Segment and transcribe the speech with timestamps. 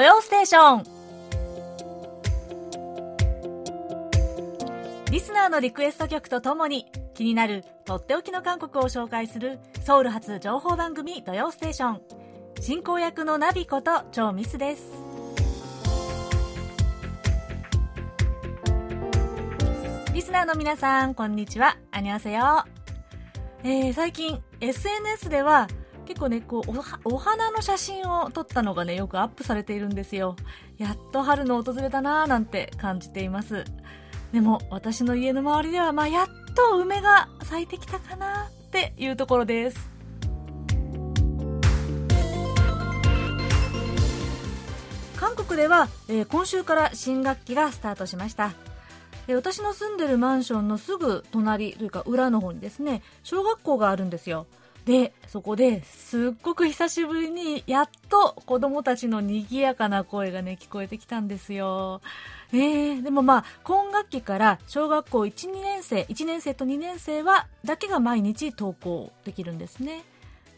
[0.00, 0.84] 土曜ステーション。
[5.12, 12.00] リスナーのリクエスト曲とともに気になるとっておきの韓国を紹介するソウル発情報番組土曜ステーション。
[12.62, 14.84] 進行役のナビことチョウミスです。
[20.14, 21.76] リスナーの皆さんこんにちは。
[21.90, 22.64] アニョセヨ
[23.64, 25.68] えー、最近 SNS では
[26.10, 26.70] 結構ね、こう
[27.08, 30.34] お、お花の写真を撮ったのがね、よくアップされているんですよ。
[30.76, 33.64] やっと春の訪れたなぁなんて感じています。
[34.32, 39.88] でも、私の家の周りでは、まあ、やっと梅が咲いてきたかなっていうところです。
[45.16, 48.50] 韓国では、えー、今週から新学期がスタートしました。
[49.28, 54.46] 私の住んでるマンションのすぐ隣というか裏の方にですね小学校があるんですよ
[54.84, 62.00] で、そこですっごく久しぶりにやっと子供たちの賑やかな声がね、聞こえてきたんですよ。
[62.52, 70.02] えー、でもまあ、今学期から小学校1、2年生、1年生と2年生は、だけが毎日登校できるんですね。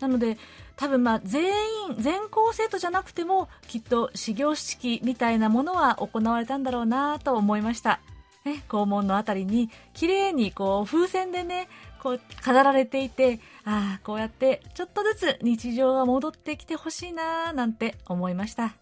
[0.01, 0.39] なので、
[0.77, 1.45] 多分まあ、全
[1.89, 8.01] 員、全校生徒じゃなくても、きっと始業式みたいなものは行われたんだろうなと思いました。
[8.45, 11.69] ね、校門のあたりに、綺麗にこう、風船でね、
[12.03, 18.75] こう飾られていて、ああ、こうやってちょっとずつ日常が戻ってきてほしいなーなんて思いました。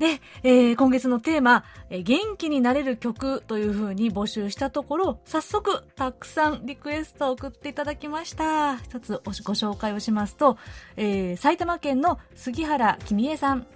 [0.00, 8.78] で、えー、今月のテーマ、えー、元気になれる曲という風に募集したところ、早速たくさんリクエストを送っていただきました。
[8.78, 10.58] 一つご紹介をしますと、
[10.96, 13.66] えー、埼玉県の杉原君江さん。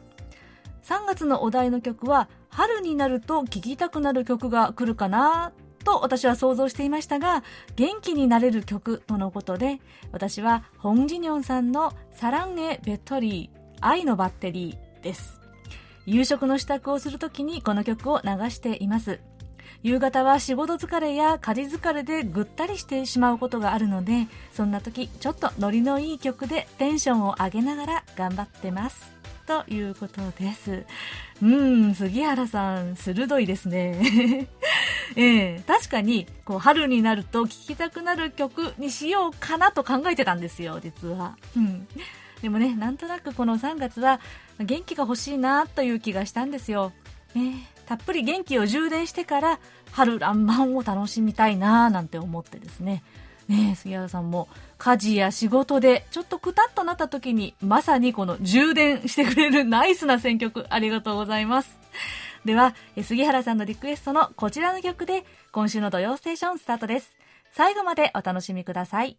[0.82, 5.52] 3月のお題の曲は、春になると聴きたくなる曲が来るかな
[5.84, 7.44] と私は想像していましたが、
[7.76, 15.40] 元気になれる曲とのことで、私はホンジニョンさんのサランエ・ベットリー、愛のバッテリーです。
[16.06, 19.20] 夕食の支度をするときにこの曲を流しています。
[19.82, 29.13] 夕方は仕事疲れや家事疲れでぐったりしてしまうことがあるので、そんな時ちょっとノリのいい曲でテンションを上げながら頑張ってます。
[29.46, 30.84] ということです。
[31.42, 34.48] うん、杉原さん、鋭いですね。
[35.16, 41.36] えー、確かに、こう、春になると聴きたくなる曲にしようかなと考えてたんですよ、実は。
[41.56, 41.86] うん。
[42.42, 44.20] でもね、なんとなくこの3月は、
[44.58, 46.92] 元気が欲しいなという気がしたんですよ。
[47.34, 49.58] ね、たっぷり元気を充電してから、
[49.92, 53.02] 春爛漫を楽しみたいななんて思ってですね。
[53.48, 61.78] ね杉原さんも家事や仕事でちょっとくたっとなった時にまさにこの充電してくれるナイスな選曲ありがとうございます。
[62.44, 67.16] では、杉原さんのリクエストのこちらの曲で今週の土曜ステーションスタートです。
[67.54, 69.18] 最後までお楽しみください。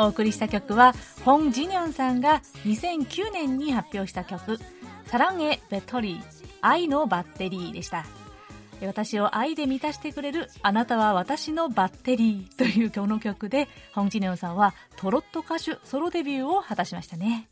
[0.00, 0.94] お送りした曲は、
[1.24, 4.58] ホン・ジニョンさんが2009年に発表した曲、
[5.06, 6.22] サランエ・ベトリー、
[6.62, 8.06] 愛のバッテリーでした。
[8.80, 17.49] 私を愛で満たしてくれるあなたは私のバッテリーというこの曲で、ホン・ジニョンさんはトロット歌手ソロデビューを果たしましたね。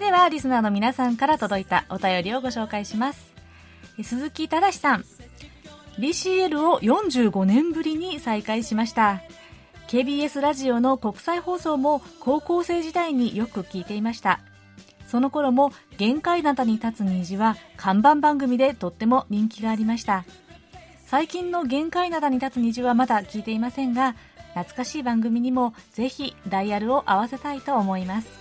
[0.00, 3.34] ではリスナーの皆さんから届いたお便りをご紹介します。
[4.02, 5.04] 鈴木正さん。
[5.98, 9.20] BCL を45年ぶりに再開しました。
[9.88, 14.40] KBS ラジオの国際放送も高校生時代によく聞いていました。
[15.06, 20.24] その頃も限界灘に立つ虹は看板番組でとっても人気がありました。
[21.04, 24.14] 最近の限界灘に立つ虹はまだ聞いていませんが、
[24.54, 28.39] 懐かしい番組にもぜひダイヤルを合わせたいと思います。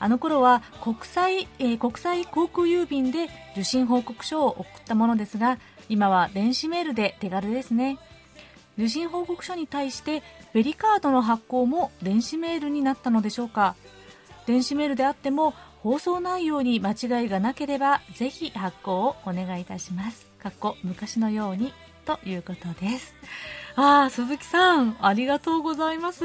[0.00, 5.58] あの頃は国際、えー、国際航空郵便で受信報告書を送ったものですが、
[5.88, 7.98] 今は電子メールで手軽ですね。
[8.78, 10.22] 受信報告書に対して
[10.52, 13.74] ベリカードの発行も電子メールになったのでしょうか
[14.46, 15.52] 電子メールであっても
[15.82, 20.26] 放送内容に間違いがなければぜひ発行をお願いいたします。
[20.40, 21.72] かっこ昔のように
[22.04, 23.14] ということです。
[23.74, 26.24] ああ、鈴木さん、ありがとうございます。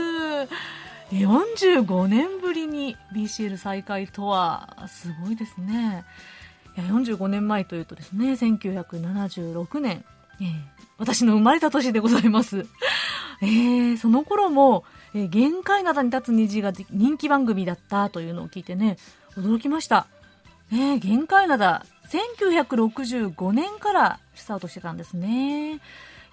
[1.19, 6.05] 45年ぶりに BCL 再開とはすごいですね。
[6.75, 10.03] いや45年前というとですね、1976年、
[10.41, 10.53] えー、
[10.97, 12.65] 私の生まれた年でございます。
[13.41, 14.83] えー、その頃も、
[15.13, 18.97] えー、限界灘に立つ虹が人気番組だったというのを聞いてね、
[19.35, 20.07] 驚きました。
[20.71, 25.75] えー、限界灘、1965年からスタートしてたんですね。
[25.75, 25.79] い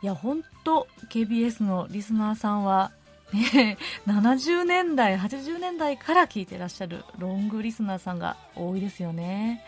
[0.03, 2.91] や、ほんと、KBS のリスナーさんは、
[3.33, 9.65] ね、 70年代、80年代から聞いてらっしゃるロングリスナーさんが多いですよね。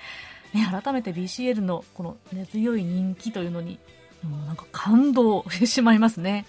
[0.52, 3.78] ね、改めて BCL のこの根強い人気というのに、
[4.22, 6.44] もうなんか感動してしまいますね。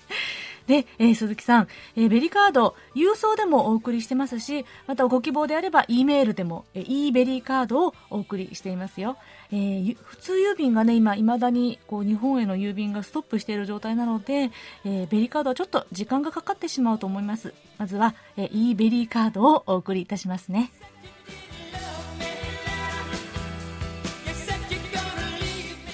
[0.68, 9.18] で、えー、鈴木さん、えー、ベリカード、郵送でもお送りしてますし、またご希望であれば、E メールでも、えー、e ベリーカードをお送りしていますよ。
[9.52, 14.52] えー、普通郵便がね、今、未だに、こう、日本への郵便がストップしている状態なので、
[14.86, 17.54] えー、ベリーカードはちょっと時間がかかってしまうと思います。
[17.78, 20.72] まずは、えー、e ベリーカードをお送りいたしますね。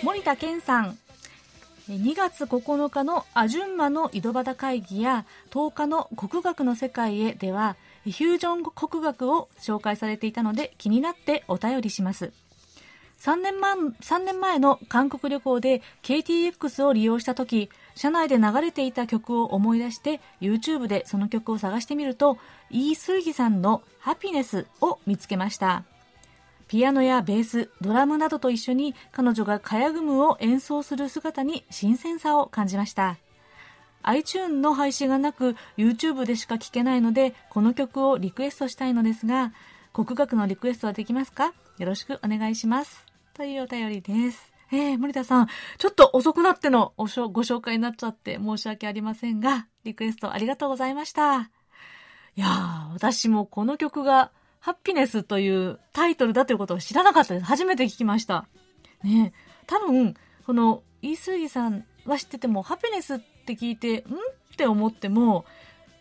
[0.01, 0.97] 森田健さん
[1.89, 12.31] 2月9日のアジュンマの井戸端会議や10日の国学の世界へではフュージョン国学を紹介されていたので気になってお便りします。
[13.21, 22.37] 3年前 ,3 年前の韓国旅行で KTX を利用した時、車内で流れていた曲を思い出して YouTube でその曲を探してみると、
[22.69, 25.83] イー・スーギさんのハピネスを見つけました。
[26.69, 33.17] ピアノやベース、ドラムなどと一緒に彼女がカヤグムを演奏する姿に新鮮さを感じました。
[34.03, 39.51] iTune の配信がなく YouTube でしか聴けないのでこの曲をリクエストしたいのですが
[39.91, 41.53] 国学のリクエストはできますか？
[41.79, 43.03] よろしくお願いします。
[43.33, 44.53] というお便りです。
[44.71, 45.47] えー、森田さん
[45.79, 51.49] ちょっと遅くなってのご紹介になっちゃって申し訳ありませんがリクエストありがとうございました。
[52.35, 57.45] いやー私もこの曲がハッピネスというタイトルだということを知らなかったです。
[57.45, 58.47] 初めて聞きました。
[59.03, 59.33] ね
[59.67, 60.15] 多分、
[60.45, 64.01] この、イースギさんは知ってても、ハピネスって聞いて、ん？
[64.01, 64.05] っ
[64.57, 65.45] て思っても、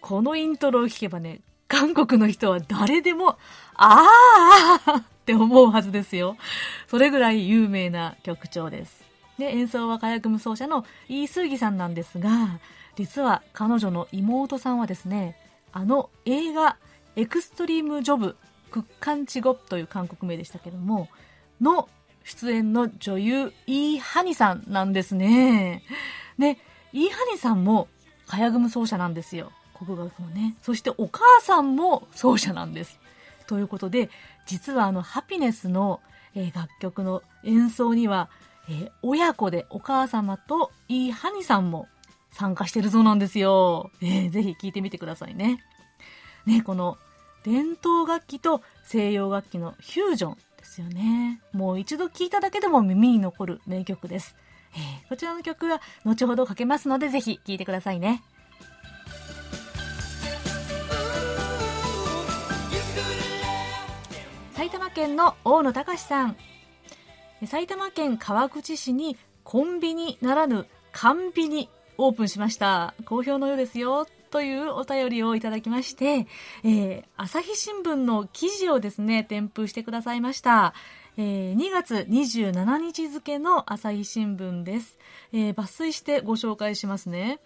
[0.00, 3.38] このイントロを聞けばね、韓国の人は誰でも、
[3.74, 6.36] あーって思うはずですよ。
[6.88, 9.04] それぐらい有名な曲調です。
[9.38, 12.58] で、演奏は火薬無奏者のイースギさんなんですが、
[12.96, 15.36] 実は彼女の妹さんはですね、
[15.72, 16.78] あの映画、
[17.14, 18.36] エクストリームジョブ
[18.70, 21.08] クッカンチゴという韓国名でしたけども、
[21.60, 21.88] の
[22.24, 25.82] 出演の女優、イー・ハニさんなんですね。
[26.38, 26.58] で、
[26.92, 27.88] イー・ハニさんも、
[28.26, 29.50] カヤグム奏者なんですよ。
[29.74, 30.56] 国学のね。
[30.62, 32.98] そしてお母さんも奏者なんです。
[33.46, 34.10] ということで、
[34.46, 36.00] 実はあの、ハピネスの、
[36.34, 38.28] え、楽曲の演奏には、
[38.68, 41.88] え、親子でお母様とイー・ハニさんも
[42.32, 43.90] 参加してるそうなんですよ。
[44.02, 45.64] えー、ぜひ聴いてみてくださいね。
[46.44, 46.98] ね、この
[47.44, 51.40] 伝統楽器と西洋楽器のフュージョンですよね。
[51.52, 54.36] もう一度聴いただけでも耳に残る名曲です。
[54.74, 58.22] えー、こちらの曲は後ほどかけますのでぜひ聴いてくださいね。
[64.52, 66.36] 埼玉県の大野隆さん。
[67.46, 72.94] 埼玉県川口市にコンビニならぬ缶ビニオープンしました。
[73.04, 74.06] 好評のようですよ。
[74.30, 76.26] というお便りをいただきまして、
[76.64, 80.74] えー、朝日新聞の記事をですね、添付してくださいました。
[81.16, 84.96] えー、2月27日付の朝日新聞です、
[85.32, 87.40] えー、抜粋してご紹介しますね。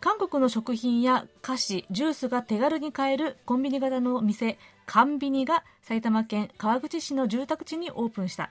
[0.00, 8.50] 韓国の食品や菓子、ジュースが手軽に買えるコンビニ型の店、カンビニが埼玉県川口市の住宅地にオープンした。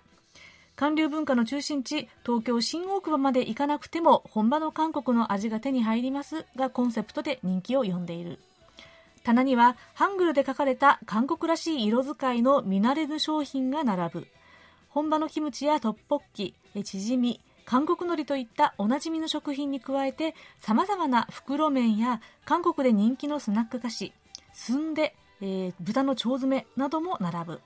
[0.77, 8.37] 韓流文化の中心地、東京新大久保まで行かなくても本場の韓国の味が手に入りますがコンセプトで人気を呼んでいる。
[9.23, 14.27] 棚にはハングルで書かれた韓国らしい色使いの見慣れぬ商品が並ぶ。
[14.89, 16.53] 本場のキムチやトッポッキ、
[16.83, 24.13] チヂミ、韓国海苔といったおなじみの食品に加えて様々な袋麺や韓国で人気のスナック菓子、
[24.53, 27.61] スンデ、えー、豚の腸詰めなども並ぶ。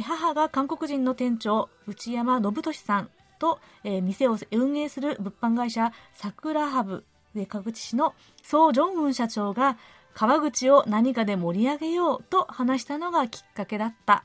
[0.00, 9.76] 母が韓国人の店長内山信俊さんと、え、店を運営する物販会社桜ハブで川口市のソ・ジョンウン社長が
[10.14, 14.24] 川口を何かで盛り上げようと話したのがきっかけだった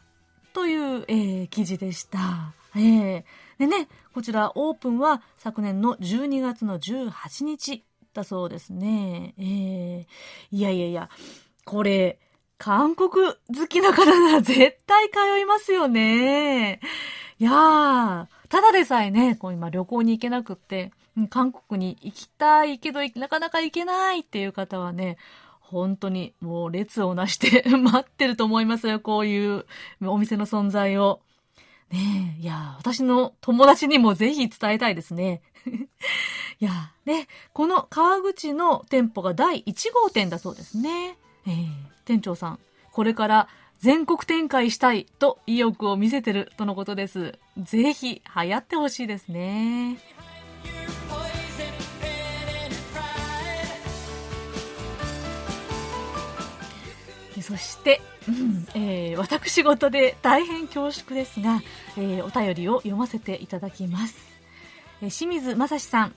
[0.53, 2.53] という、えー、記事でした。
[2.75, 3.24] えー、
[3.59, 7.83] でね、こちらオープンは昨年の12月の18日
[8.13, 9.33] だそうですね。
[9.38, 10.05] えー、
[10.51, 11.09] いやいやいや、
[11.65, 12.19] これ、
[12.57, 16.79] 韓国好きな方なら絶対通いますよね。
[17.39, 20.91] いやー、ただでさえね、こう今旅行に行けなくって、
[21.29, 25.17] 韓国に行きたいけどなかなか行けないっていう方はね、
[25.59, 29.65] 本当にもう列をなして 待ってると思いますよ、こういう
[30.01, 31.21] お店の存在を。
[31.91, 35.41] ねえ、いや、私の友達にもぜひ伝えたいですね。
[36.59, 41.17] いや、ね、この川口の店舗が第1号店だそうですね。
[41.45, 41.67] えー、
[42.07, 42.59] 店長さん、
[42.93, 43.47] これから
[43.79, 47.37] 全国展開したいと意欲を見せてるとのことです。
[47.57, 49.97] ぜひ流行ってほしいですね。
[57.41, 61.61] そして、うんえー、私事で大変恐縮ですが、
[61.95, 64.17] えー、お便りを読ませていただきます、
[65.01, 66.15] えー、清水正史さん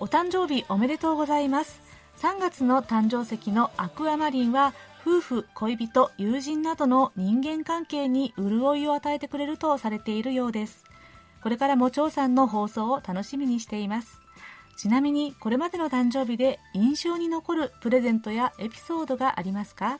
[0.00, 1.82] お誕生日おめでとうございます
[2.22, 4.72] 3月の誕生石のアクアマリンは
[5.04, 10.84] 夫婦恋人友人などの人間関係に潤いを与えてくれるとされているようです
[11.42, 14.20] これからも張さんの放送を楽しみにしています
[14.76, 19.98] ちなみにこれまでの誕生日で印象に残るプレゼントやエピソードがありますか？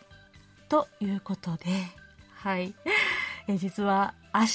[0.68, 1.64] ということで、
[2.34, 2.74] はい。
[3.46, 4.46] え実は明日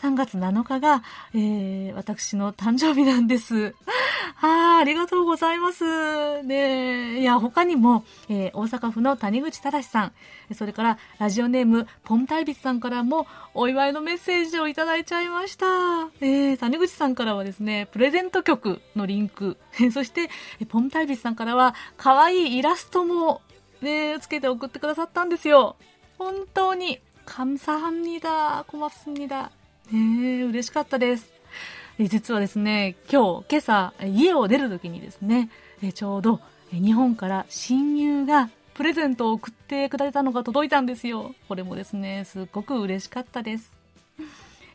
[0.00, 1.02] 3月7日が、
[1.34, 3.74] えー、私の誕生日なんです。
[4.79, 6.43] はあ、ありがとうございます。
[6.43, 10.13] ねいや、他にも、えー、大阪府の谷口正さん、
[10.53, 15.65] それからラジオネームポンタイビスさんからもお祝いのメッセージをいただいちゃいました。
[16.21, 19.57] えー、谷口さんからはですね、プレゼント曲のリンク、
[19.93, 20.29] そして、
[20.69, 23.41] ポンタイビスさんからは可愛いイラストも
[23.81, 25.75] ね、つけて送ってくださったんですよ。
[26.17, 28.63] 本当に、감사합니 다。
[28.67, 29.51] 고맙습니 다。
[29.91, 31.31] ね嬉しかったです。
[32.08, 35.50] 実はですね、今日、今朝、家を出るときにですね、
[35.94, 36.40] ちょうど、
[36.72, 41.34] 日本から親友がプレゼントを送ってくれたのが届いたんですよ。
[41.48, 43.72] これもですね、すっごく嬉しかったです。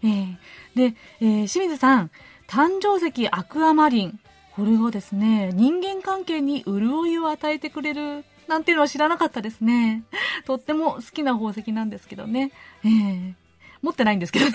[0.04, 0.36] えー、
[0.76, 2.12] で、えー、清水さん、
[2.48, 4.20] 誕生石アクアマリン。
[4.56, 10.04] これがですね、人間関係に潤いを与えてくれるなんていうのは知らなかったですね。
[10.46, 12.52] とっても好きな宝石なんですけどね。
[12.84, 13.34] えー、
[13.82, 14.52] 持ってないんですけどね。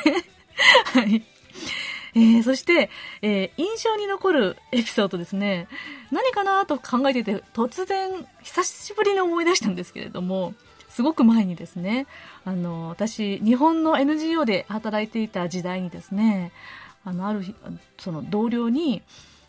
[0.95, 1.25] はい。
[2.15, 2.91] えー、そして、
[3.23, 5.69] えー、印象に残るエピソードですね。
[6.11, 10.55] 何かなと考えてて、突然、久しぶりに思い出したんですけれども、
[10.89, 12.07] すごく前にですね、
[12.45, 16.53] あの、私、日本の NGO で働いていた時代にですね、
[17.05, 17.55] あの、ある日、
[17.99, 19.03] その同僚に、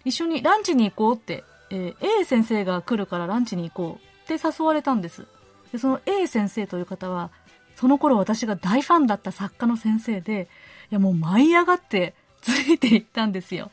[0.06, 5.26] 一緒にランチに行こうって、えー、A 先生が来るからランチに行こうって誘われたんです。
[5.72, 7.32] で、その A 先生という方は、
[7.76, 10.48] その頃私が大ファンだった作家の先生で、
[10.92, 13.72] いやもう舞い上がってついていったんですよ。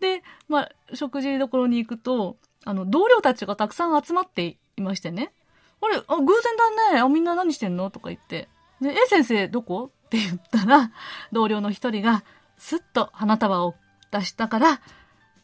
[0.00, 5.32] で、まあ、食事どころに行くと、あの、同僚たちがたくさん集まっていましてね。
[5.80, 7.00] あれ、あ、偶然だね。
[7.00, 7.90] あ、みんな何してんの？
[7.90, 8.48] とか言って。
[8.80, 9.90] で、A 先生どこ？
[10.06, 10.90] って言ったら、
[11.32, 12.24] 同僚の一人が、
[12.56, 13.74] すっと花束を
[14.10, 14.80] 出したから、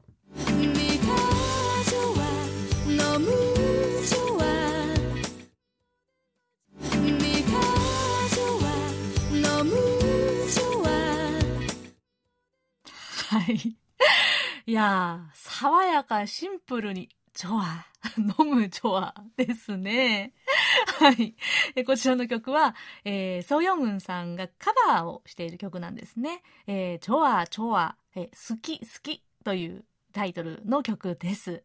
[13.29, 13.90] はい。
[14.71, 17.87] いやー、爽やか、シンプルに、ジョア、
[18.17, 20.33] 飲むジョアですね。
[21.01, 21.35] はい。
[21.85, 26.45] こちらの曲は、えー、ソヨンウンさんがカバーをしている曲なんですね。
[26.69, 31.65] えー、チョア、チョア、えー、好き、好きというタイトルの曲です。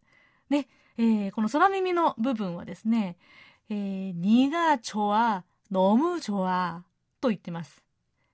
[0.49, 3.17] で、えー、この空耳の部分はですね、
[3.69, 6.83] えー、にがちょわ、のむちょわ
[7.21, 7.83] と言ってます。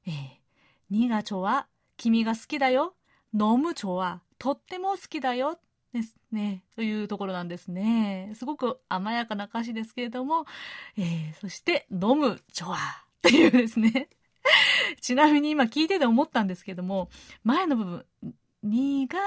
[0.05, 0.13] えー、
[0.89, 2.95] にがちょわ、君が好きだよ。
[3.33, 5.59] のむちょわ、とっても好きだよ。
[5.93, 6.63] ですね。
[6.75, 8.31] というところなんですね。
[8.33, 10.47] すごく甘やかな歌詞ですけれども、
[10.97, 12.77] えー、そして、飲むちょわ
[13.21, 14.09] というですね。
[14.99, 17.11] ちなみに今聞いてて思ったんですけども、
[17.43, 18.05] 前の部分、
[18.63, 19.19] にが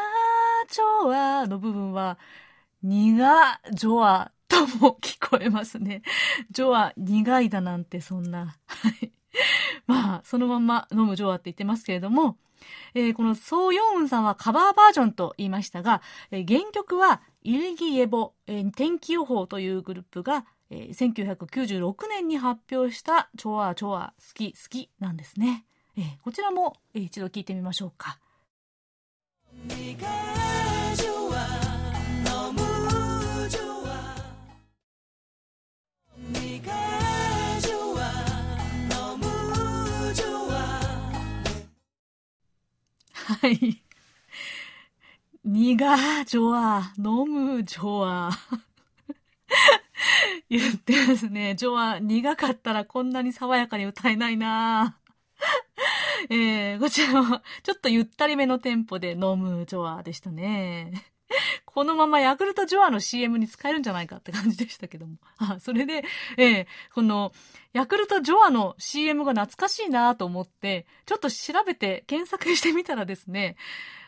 [0.68, 2.18] ちょわの部分は、
[2.82, 3.16] 苦
[3.72, 6.02] ジョアとも聞こえますね。
[6.50, 8.56] ジョア苦いだなんてそんな。
[8.66, 9.12] はい。
[9.86, 12.38] まあ、そのまんま飲むジョアって言ってますけれども、
[12.94, 25.64] えー、このソーヨウンさんはカバーバージョンと言いましたが、えー、原曲はイルギエボ、えー、天気予報というグループが、えー、1996年に発表したチョアチョア好き好きなんですね。
[25.96, 28.18] えー、こちらも、えー、一度聞いてみましょうか。
[43.26, 43.82] はい。
[45.44, 45.76] 苦
[46.26, 48.30] ジョア、飲むジョア。
[50.50, 51.54] 言ってますね。
[51.54, 54.98] ジョア、苦かったらこんなに爽やかに歌えないな
[56.28, 60.92] えー、こちらは、ちょっとゆったりめのテンポで飲むジョアでしたね。
[61.74, 65.16] このままヤクルトジョアの CM に使えるんじゃないかって感じでしたけども。
[65.38, 66.04] あ、それで、
[66.36, 67.32] ええー、この、
[67.72, 73.56] ヤクルトジョアの CM が懐かしいなと思って、ちょっと調べて検索してみたらですね、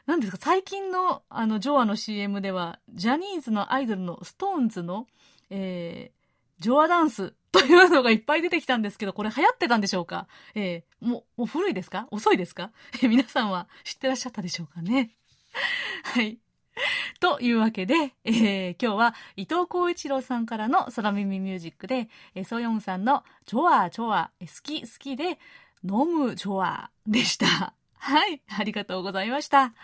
[0.07, 5.09] 何ですか、最近のあのジョアの CM では、ジャニーズのアイドルのストーンズの、
[5.51, 10.29] えー、ジョアダンスというのがいっぱい出てきたんですけど、これ流行ってたんでしょうか？
[10.55, 12.07] えー、もう、もう古いですか？
[12.13, 12.71] 遅いですか？
[13.03, 15.11] えー、皆さんは知ってらっしゃったでしょうかね？
[16.05, 16.39] はい。
[17.21, 25.39] というわけで、えー、今日は伊藤浩一郎さんからの空耳ミュージックで、えー、ソヨンさんのチョアチョア、好き好きで
[25.83, 27.75] 飲むチョアでした。
[27.99, 29.75] はい、ありがとうございました。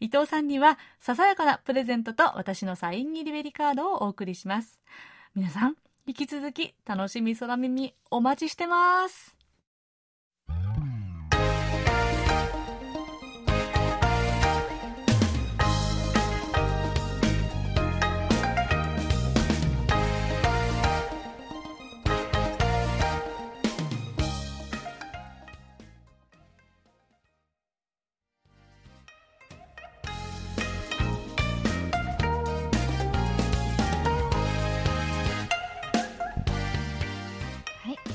[0.00, 4.80] 伊藤さんにはささやかなプレゼントと私のサイン入りベリカードをお送りします。
[5.34, 5.76] 皆さん、
[6.06, 9.41] 引き続き楽しみ空耳お待ちしてます。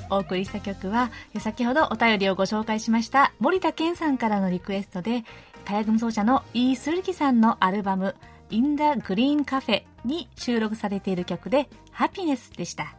[0.10, 5.24] お送りした曲は先ほどお便りをご紹介しました森田健さんからのリクエストで
[5.65, 8.15] 火薬奏者のイー・スルキさんのアルバム
[8.50, 12.96] 「In the Green Cafe」に収録されている曲で「ハピネス」でした。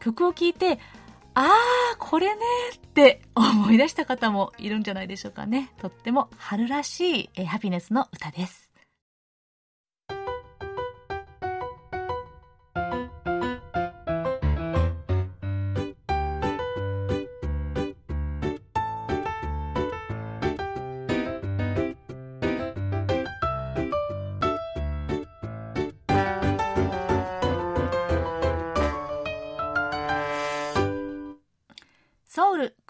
[0.00, 0.78] 曲を聴いて
[1.34, 1.46] あ
[1.94, 2.42] あこれね
[2.74, 5.70] って思い出した方もいるんじゃないでしょうかね。
[5.78, 8.69] とっても春らしいハピネスの歌です。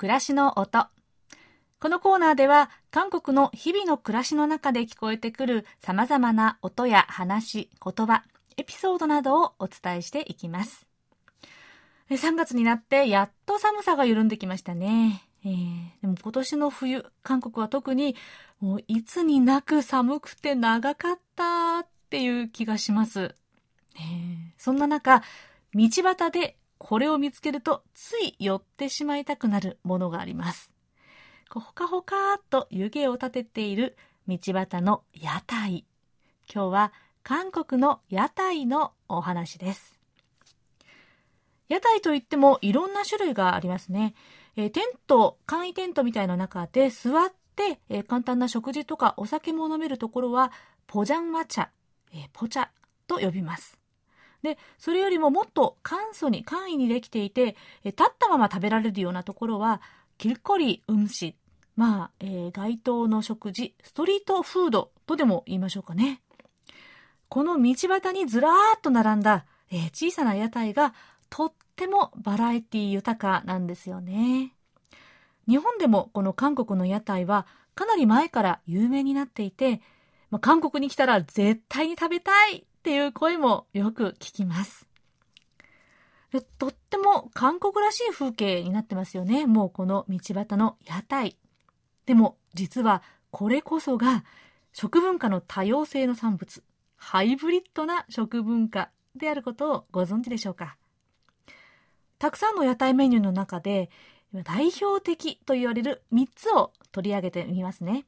[0.00, 0.86] 暮らしの音。
[1.78, 8.24] このコーナーでは韓国の日々の暮らしの中で聞こえてくる様々な音や話、言葉、
[8.56, 10.86] エピソードなどをお伝えしていきます。
[12.08, 15.22] 3月になってやっと寒さが緩んできましたね。
[15.44, 18.16] えー、でも今年の冬、韓国は特に
[18.58, 23.34] もういつになく寒くて長かったっていう気がします。
[23.96, 24.02] えー、
[24.56, 25.22] そんな中、
[25.74, 30.72] 道端でこれを見つけるとつい寄ってしまいたくなるものがあります。
[31.50, 35.84] ほかほかっと湯気を立てている道端の屋台。
[36.52, 40.00] 今日は韓国の屋台のお話です。
[41.68, 44.14] 屋台といってもいろんな種類がありますね。
[44.56, 50.50] えー、テント、簡易テントみたいな中で座って、えー、簡単な食事とかお酒も飲めるところは
[50.86, 51.70] ポジャンマ茶、
[52.14, 52.68] えー、ポチャ
[53.06, 53.79] と呼びます。
[54.42, 59.82] で、それよりももっと簡素に、簡易にできていて、え立ったまま食べられるようなところは、
[60.18, 61.36] キルコリウムシ。
[61.76, 66.20] まあ、えー、街頭の食事、ストリートフードとでも言いましょうかね。
[67.28, 70.94] この道端にずらーっと並んだ、えー、小さな屋台が
[71.30, 74.52] とってもバラエティ豊かなんですよね。
[75.48, 79.80] 日本でもこの韓国の屋台はかなり前から有名になっていて、
[80.30, 84.88] まあ、韓国に来たら絶対に食べたいっていう声もよく聞きます。
[86.32, 89.46] でとっても韓国らしい風景になってますよね。
[89.46, 91.36] もうこの道端の屋台。
[92.06, 94.24] でも実はこれこそが
[94.72, 96.62] 食文化の多様性の産物、
[96.96, 100.78] ハイブリッドな食文化であることをご存知でしょうか。
[102.18, 103.90] たくさんの屋台メニューの中で
[104.32, 108.06] 代表的と言われる3つを取り上げてみますね。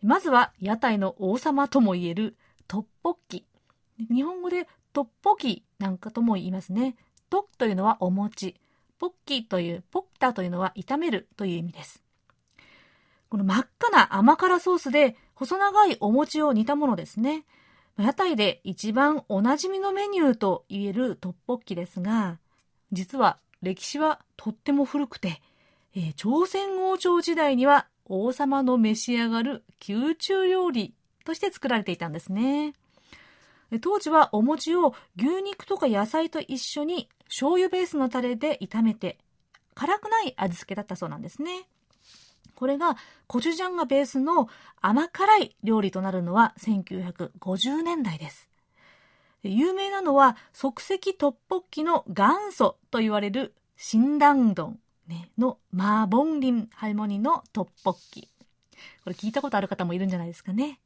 [0.00, 3.44] まずは屋台の王様とも言えるトッポッキ。
[3.98, 6.96] 日本語でトッポキなんかとも言いますね。
[7.30, 8.56] トッというのはお餅。
[8.98, 12.02] ポッキーという、ポッタというのは炒めるという意味です。
[13.28, 17.44] この真っ赤な甘辛ソースで細長いお餅を煮たものですね。
[17.98, 22.38] 屋台で一番おなじみのメニューと言えるトッポッキですが、
[22.92, 25.40] 実は歴史はとっても古くて、
[25.96, 32.74] えー、朝鮮王朝時代には王様の召し上がる宮中料理として作られていたんですね。
[33.80, 39.18] 当時はお餅を牛肉とか野菜と一緒に醤油ベースのタレで炒めて
[39.74, 41.66] 辛くない味付けだったそうなんですね。
[42.54, 44.48] これがコチュジャンがベースの
[44.80, 48.48] 甘辛い料理となるのは1950年代です。
[49.42, 58.28] 有名なのは即席トッポッキの元祖と言われる新ン丼ねのマーボンリンハルモニのトッポッキ。
[59.02, 60.78] これ聞いたことある方もいるんじゃないですかね。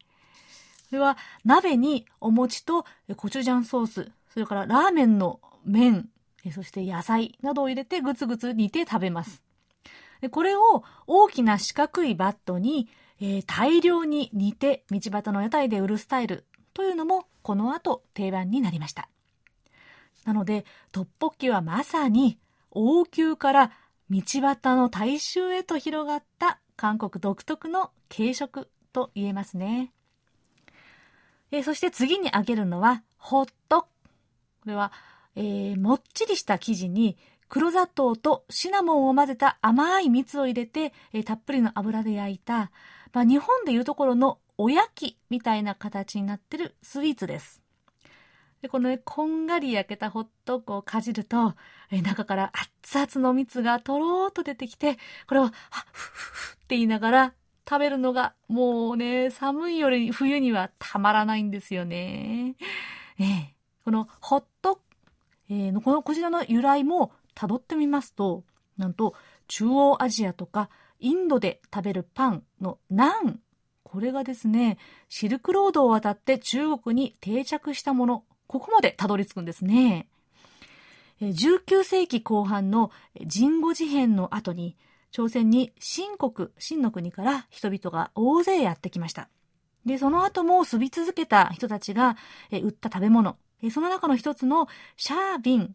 [0.91, 2.85] これは鍋にお餅と
[3.17, 6.09] コチュジャンソース、それからラーメンの麺、
[6.53, 9.43] そして野菜などを入れてぐつぐつ煮て食べます。
[10.23, 12.89] でこれを大きな四角いバットに、
[13.21, 19.09] えー、大量に煮て道端の屋台で売るスタイルというのもこの後定番になりました。
[20.25, 22.39] なので、トッポッキはまさに
[22.71, 23.73] 王宮から
[24.11, 29.93] 道端の大衆へと広がった韓国独特の軽食と言えますね。
[31.51, 33.83] えー、そして次に挙げるのは、ホット。
[33.83, 33.89] こ
[34.67, 34.93] れは、
[35.35, 37.17] えー、もっちりした生地に
[37.49, 42.71] 黒砂糖とシナモンを混ぜた甘い蜜を入れて、えー、たっぷりの油で焼いた、
[43.13, 47.63] まあ、日本でいうところのおやきみたいな形になってるスイーツです。
[48.61, 51.55] で、このね、こんがり焼けたホットクをかじると、
[51.93, 52.53] え中から
[52.91, 55.53] 熱々の蜜がとろーっと出てきて、これを、はっ、
[55.93, 57.35] ふふふって言いながら
[57.69, 62.57] 食べるのが、もうね、寒いより冬にはたまらないんですよね。
[63.19, 63.55] ええ、
[63.85, 64.81] このホット、
[65.51, 68.45] えー、のこのこちらの由来も辿ってみますと、
[68.79, 69.15] なんと
[69.49, 73.41] 中央アジアとかインドで食べるパンのナン。
[73.83, 74.79] これがですね、
[75.09, 78.25] シルクロードを渡って中国に定着したもの。
[78.47, 80.09] ここまでたどり着くんですね。
[81.21, 82.91] 19世紀後半の
[83.31, 84.77] 神護事変の後に、
[85.11, 89.29] 朝鮮に新国、新の国から人々が大勢やってきました。
[89.87, 92.17] で、その後も住み続けた人たちが、
[92.51, 95.75] え売った食べ物、えその中の一つのシャービン、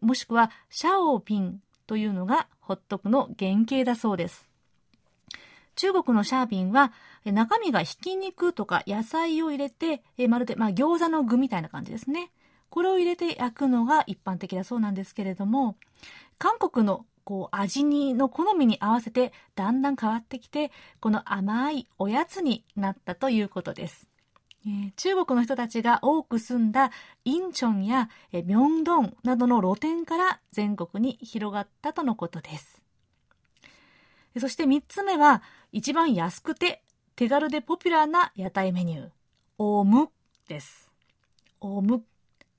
[0.00, 4.48] もしくはシャオビンというのがホットクの原型だそうです。
[5.76, 6.92] 中国のシャービンは、
[7.24, 12.30] 中身がひき肉とか野菜を入れて、まるで、まあ、餃子の具みたいな感じですね。
[12.68, 15.76] これを入れて焼くのが一般的だそうなんですけれども、
[16.38, 24.08] 韓国のこう味にの好みに合わせてだんだん変わってきて、この甘いおやつになったということです。
[24.66, 26.90] えー、中国の人たちが多く住んだ
[27.24, 32.82] インチョンや、えミョンドンなどの露店から全国に広がったとのことです。
[34.38, 36.82] そして3つ目は一番安くて
[37.16, 39.10] 手軽でポピュラーな屋台メニュー、
[39.58, 40.08] オム
[40.46, 40.90] です。
[41.60, 42.09] オム。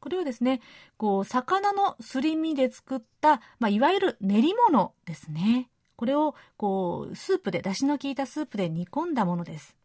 [0.02, 0.60] これはですね、
[0.98, 5.70] こう、魚のすり身で作った、まあ、いわゆる練り物ですね。
[5.96, 9.78] これを、こう、スープで、出汁の効いたスープで煮込んだものです。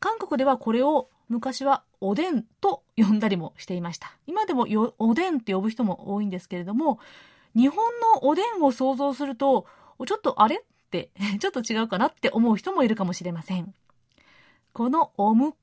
[0.00, 4.12] 韓国ではこれを昔はおでんと呼んだりもしていました。
[4.26, 4.66] 今でも
[4.98, 6.98] おでんって呼ぶ人も多いんですけれども、
[7.56, 9.66] 日本のおでんを想像すると、
[10.06, 13.74] ちょっとあれって ちょっと違うかなって思う人もいるかもしれません。
[14.72, 15.54] このオム、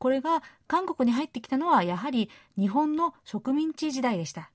[0.00, 4.50] これが韓国に入ってきたのはやはり日本の植民地時代でした。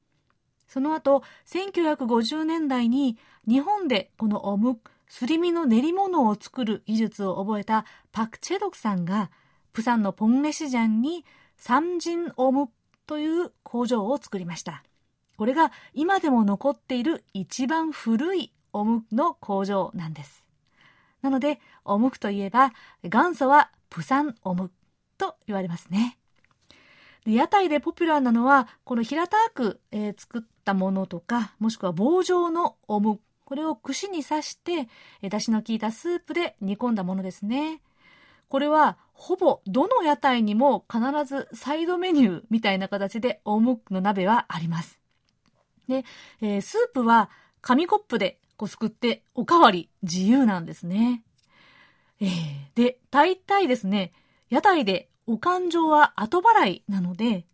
[0.68, 3.16] その後、1950年代に
[3.48, 9.30] 日本でこのオム、すり身の練り物を作る技術を覚えたパク・チェドクさんが、
[9.72, 11.24] プサンのポンレシジャンに
[11.58, 12.70] サムジンオム
[13.06, 14.84] という工場を作りました。
[15.38, 20.48] これが今でも残っている一番古いオムの工場なんです。
[21.22, 24.72] なので、オムクといえば、元祖はプサンオム
[25.18, 26.18] と言われますね。
[27.26, 33.20] で屋台でポピュラーなのは、この平たく、えー、作ったものとか、もしくは棒状のオム。
[33.46, 34.88] これを串に刺して、
[35.22, 37.82] えー、出汁の効いたスープで煮込んだものですね。
[38.48, 45.00] これは、ほぼどの屋台にも必ずサイドメニューみたいな形でオムの鍋はあります。
[45.88, 46.04] で、
[46.42, 47.30] えー、スープは
[47.62, 51.24] 紙コップでこうすくっておかわり自由なんですね。
[52.20, 52.30] えー、
[52.76, 54.14] で、大体ですね、
[54.56, 57.46] 屋台でお勘定は後払いなので、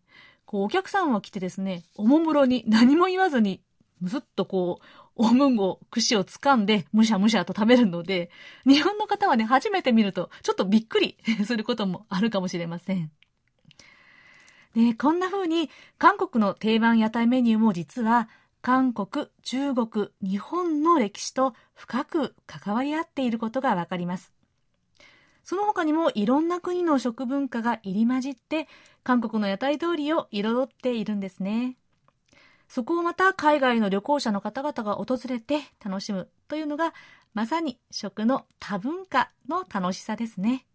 [0.46, 3.60] こうお客さんは来てですね、おもむろに何も言わずに、
[4.02, 4.86] むすっとこう、
[5.16, 8.30] おむんご、串を掴んで、むしゃむしゃと食べるので、
[8.68, 13.12] 日本の方はね、初めて見ると、ちょっとびっくり することもあるかもしれません。
[14.76, 18.30] で、こんな風に、韓国の定番屋台メニューも実は、
[18.62, 24.32] 韓国、中国、日本の歴史と深く関わり合っていることがわかります。
[25.44, 28.68] その他にもいろんな国の食文化が入り混じって、
[29.04, 31.76] 韓国の屋台通りを彩っているんですね。
[32.68, 36.94] そこをまた海外の旅行者の方々が訪れて楽しむというのが、
[37.34, 40.66] まさに食の多文化の楽しさですね。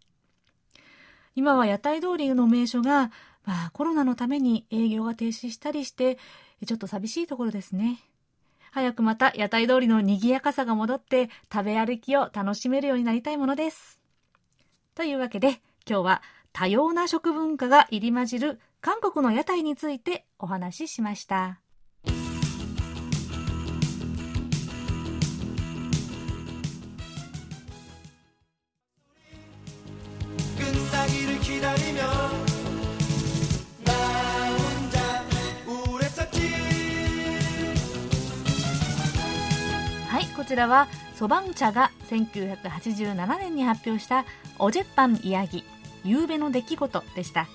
[1.35, 3.11] 今は屋台通りの名所が、
[3.45, 6.19] まあ、コロナのために営業が停止したりして、
[6.67, 8.01] ちょっと寂しいところですね。
[8.73, 13.99] 早くまた屋台通りの賑やかさが戻って食べ歩きを楽しめるようになりたいものです。
[14.97, 16.23] というわけで今日は
[16.55, 21.61] 多様な食文化が入り混じる韓国の屋台についてお話ししました。
[40.35, 44.27] こちらはソバン茶が1987年に発表した
[44.59, 45.65] おじっぱんヤギ
[46.05, 47.49] 夕べの出来事でした。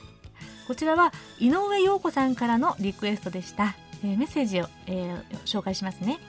[0.67, 6.19] こちらは井上陽子さんからのリクエストでした、えー、メッセージを、えー、紹介しますね。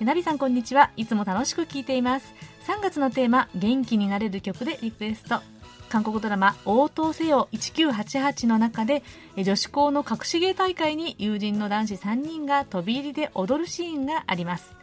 [0.00, 0.90] ナビさんこんにちは。
[0.96, 2.34] いつも楽しく聞いています。
[2.66, 5.42] 3月のテーマ元気になれる曲でリクエスト。
[5.90, 9.02] 韓国ドラマ「応答せよ1988」の中で
[9.36, 14.77] 女子校の隠し芸大会に友人の男子3人が飛び入りで踊るシーンがあります。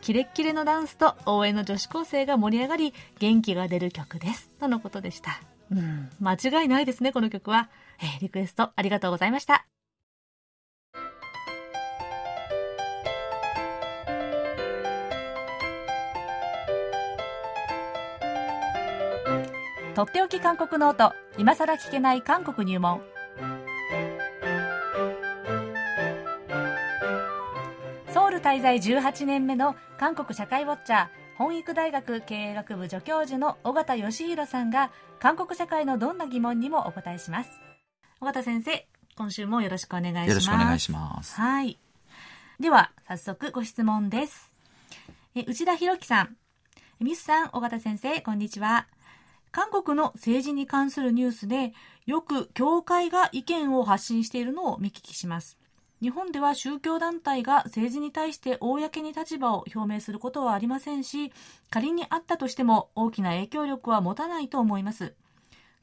[0.00, 4.50] キレッキレのダンスと応援の女子高生が盛り上がり、元気が出る曲です。
[4.58, 5.40] とのことでした。
[5.70, 7.68] うん、間違いないですね、この曲は。
[8.02, 9.66] えー、リクエストありがとうございました。
[19.94, 23.02] とっておき韓国ノート今さら聞けない韓国入門
[28.40, 37.50] 滞在18年目の韓国社会ウォッチャー本育大学経営学部助教授の尾形義弘さんが韓国社会のどんな疑問にもお答えします。
[38.20, 40.28] 尾形先生今週もよろしくお願いします。
[40.28, 41.34] よろしくお願いします。
[41.34, 41.78] はい。
[42.58, 44.54] では早速ご質問です。
[45.34, 46.36] え内田博樹さん。
[46.98, 48.86] ミスさん尾形先生こんにちは。
[49.52, 51.74] 韓国の政治に関するニュースで
[52.06, 55.58] よく教会が意見を発信しているのを見聞きします
[56.00, 61.30] 日本では宗教団体が政治に対して公に立場を表明することはありませんし、
[61.68, 65.14] 仮にあったとしても大きな影響力は持たないと思います。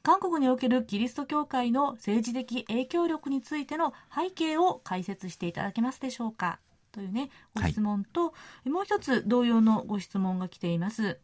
[0.02, 6.58] 韓国におけるキリスト教会の政治的影響力についての背景を解説していただけますでしょうか
[6.90, 8.32] というね、ご質問と、は
[8.66, 11.18] い、もう一つ同様のご質問が来ています。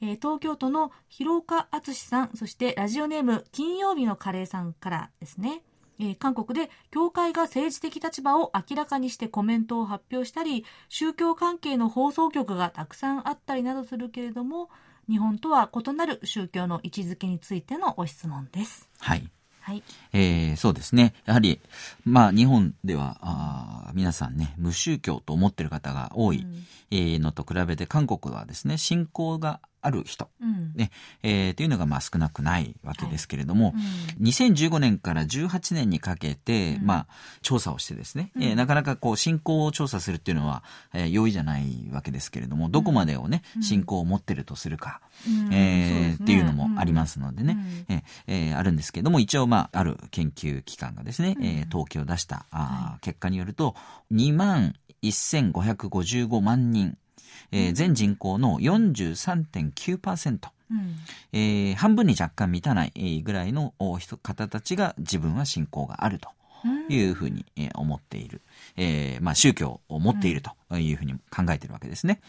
[0.00, 5.62] えー、東京都の広岡敦さん、そしてラジオネーム金曜日のカレーさんからですね。
[5.98, 14.70] えー、韓国で教会が政治的立場を明らかにしてコメントを発表したり宗教関係の放送局がたくさんあったりなどするけれども
[15.08, 18.88] 日本とは異なる宗教の位置づけについてのご質問です。
[18.98, 19.28] はい。
[19.60, 19.82] はい。
[20.12, 21.14] えー、そうですね。
[21.24, 21.58] やはり、
[22.04, 30.90] まあ、日本では、あ皆さんね、無宗教と思ってる方が多い、うん、えー、のと比べて、韓国はですね、信仰がある人、うん、ね。
[31.22, 33.74] えー、というのがまあ少なくないわけですけれども、はい。
[34.18, 37.06] うん、2015年から18年にかけて、うん、まあ、
[37.42, 45.02] 調査をしてですね、うん、えー、なかなかこう信仰を調査するっていうのは、えー、容易じゃないわけですけれどもどこまでをね、信仰を持ってるとするか、
[45.52, 53.74] えー、っていうのもありますのでね、ええー、あるんですけれども一応まあある研究機関がですね、えー、統計を出したあ、はい、結果によると
[54.12, 56.96] 2万1555万人
[57.54, 60.96] えー、全人口の43.9%、うん。
[61.32, 63.74] えー、半分に若干満たないぐらいの
[64.22, 66.28] 方たちが自分は信仰があると。
[66.88, 68.40] いうふうに、えー思っている、
[68.76, 72.20] えーまあ、宗教を持っているというふうに考えているわけですね。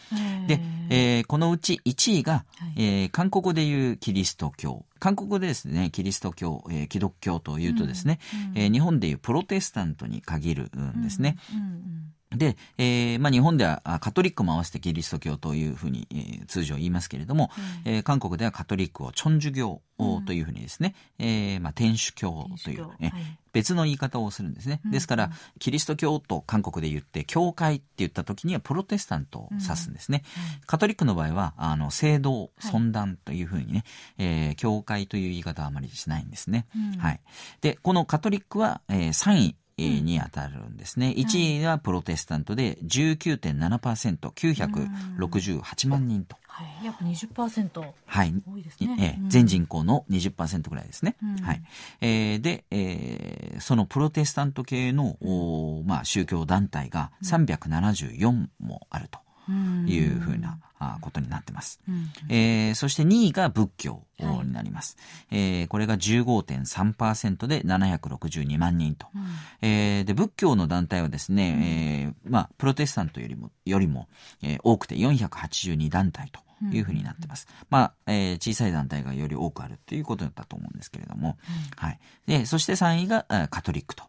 [0.46, 0.60] で、
[0.90, 2.44] えーこのうち1位が、はい。
[2.76, 4.84] えー韓国でいうキリスト教。
[4.98, 8.18] 韓国でですね、キリスト教、えー、キド教というとですね、
[8.54, 11.38] えー日本でいうプロテスタントに限るんですね。
[11.54, 11.58] うん。
[11.58, 17.50] うんで、えーまあ、日本ではあカトリックも合わせてキリスト教というふうに、えー通常言いますけれども、
[17.84, 19.80] えー韓国ではカトリックをチョンジュ教
[20.26, 24.82] というふうにですね、えーまあ、天主教という、ねはい別の言い方をするんですね。
[24.92, 30.24] ですから、キリスト教と韓国で言って、教会って言った時にはプロテスタントを指すんですね。
[30.66, 33.84] カトリックの場合は、あの、聖堂、尊壇というふうにね、
[34.18, 36.66] えー教会という言い方はあまりしないんですね。
[36.76, 37.20] うんはい。
[37.62, 39.56] で、このカトリックは、えー3位。
[39.78, 41.12] えーに当たるんですね。
[41.16, 46.36] 1位はプロテスタントで19.7%、968万人と。
[46.48, 48.34] はい、約20%はい。
[48.50, 48.96] 多いですね。
[48.98, 51.16] えーうん全人口の20%ぐらいですね。
[51.22, 51.62] うんはい。
[52.00, 59.25] えーで、えーそのプロテスタント系の、おーまあ、宗教団体が374もあるとうん
[59.88, 61.80] いうふうな、あことになってます。
[61.88, 64.96] うんえーそして2位が仏教はいになります。
[65.30, 69.06] えーこれが15.3%で762万人と。
[69.62, 74.08] えーで、仏教の団体はですね、えーまあ、プロテスタントよりも、よりも、
[74.42, 76.40] えー多くて482団体と
[76.72, 77.46] いうふうになってます。
[77.70, 81.36] まあ、えー小さい団体がより多くあるということだと思うんですけれども、
[81.76, 81.98] はい。
[82.26, 84.04] で、そして3位が、えーカトリックと。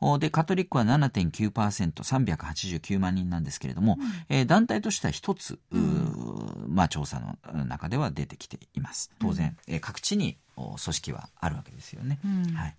[0.00, 9.10] おで、カトリックは7.9%、389万人なんですけれども、えー団体としては一つ、うーまあ、調査の中では出てきています。
[9.18, 12.18] 当然、えー各地にお組織はあるわけですよね。
[12.24, 12.76] うんはい。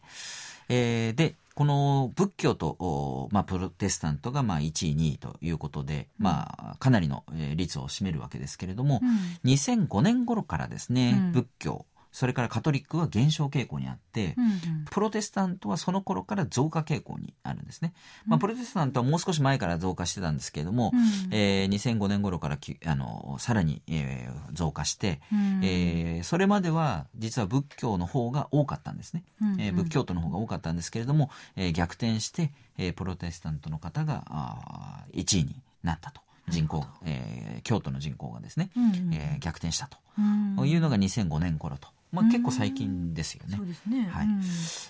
[0.70, 9.02] えーで、この仏教と、おまあ、プロテスタントがまあ1位、2位ということで、まあ、かなりのえー率を占めるわけですけれども、
[9.44, 11.32] 2005年頃からですね、うん。
[11.34, 14.60] 仏教、それからカトリックは減少傾向にあって、うんうん
[14.92, 17.94] プロテスタントはその頃から増加傾向にあるんですね。
[18.26, 29.24] まあ、プロテスタントはもう少し前から増加してたんですけれども、うんえー2005年頃からきあのさらに、えー増加して、うんえーそれまでは実は仏教の方が多かったんですね。
[29.42, 36.22] うんえー仏教徒の方が多かったんですけれども、えー逆転して、えープロテスタントの方があー1位になったと。
[36.48, 39.98] 人口、えー京都の人口がですね、うんうんえー逆転したと。
[40.18, 40.22] う
[40.66, 41.88] んいうのが2005年頃と。
[42.12, 43.58] まあ、結構最近ですよね。
[43.58, 44.08] そうですね。
[44.12, 44.42] はいうん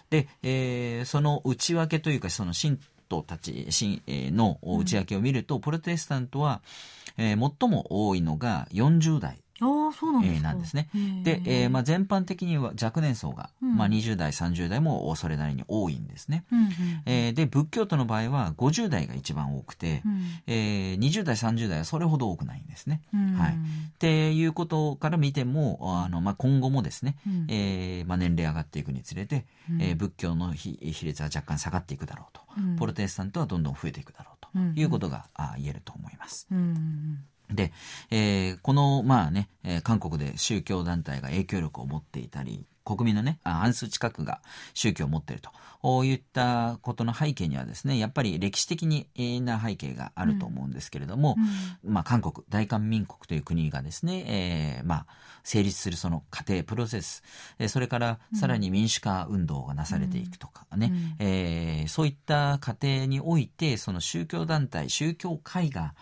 [0.09, 2.79] で、えーその内訳というか、その信
[3.09, 3.67] 徒たち
[4.31, 6.61] の内訳を見ると、プロテスタントは、
[7.17, 9.39] えー最も多いのが40代。
[9.59, 10.89] そうなんですですね。
[11.23, 13.75] で、えーまあ、全般的には若年層が、うん。
[13.75, 16.45] まあ、20代、30代もそれなりに多いんですね。
[16.51, 16.71] うんうん
[17.05, 20.21] えーで、仏教徒の場合は50代が一番多くて、うん。
[20.47, 23.01] えー20代、30代はそれほど多くないんですね。
[23.13, 23.53] うんはい。
[23.53, 23.57] っ
[23.99, 27.45] ていうことから見ても、あの、まあ、今後もですね、うん。
[27.49, 29.81] えーまあ、年齢上がっていくにつれて、うん。
[29.81, 32.75] えー仏教の比比率は若干下がっていくだろうと、うん。
[32.77, 36.47] ポロテスタントはどんどん増えていくだろうとうんいうことが、あ言えると思います。
[36.51, 37.19] うん
[37.51, 37.71] で、
[38.11, 44.41] えーこの、まあね、えー韓国で宗教団体が影響力を持っていたり、国民のね、半数近くが
[44.73, 45.51] 宗教を持っていると。
[46.05, 49.07] いったことの背景にはですね、やっぱり歴史的に
[49.41, 51.37] な背景があると思うんですけれども、
[51.83, 55.05] まあ韓国、大韓民国という国がですね、えーまあ
[55.43, 57.23] 成立するその過程、プロセス、
[57.59, 61.25] えーそれからさらに民主化運動がなされていくとかね、うん。
[61.25, 65.95] えーそういった過程において、その宗教団体、宗教会が、